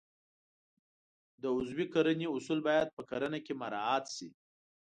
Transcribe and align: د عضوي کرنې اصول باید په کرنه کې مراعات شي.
د 1.41 1.43
عضوي 1.55 1.85
کرنې 1.93 2.27
اصول 2.35 2.59
باید 2.67 2.87
په 2.97 3.01
کرنه 3.09 3.39
کې 3.45 3.53
مراعات 3.61 4.05
شي. 4.15 4.29